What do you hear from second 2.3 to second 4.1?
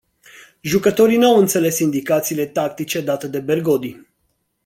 tactice date de Bergodi.